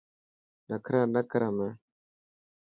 [0.69, 1.69] نکرا نه ڪر همي.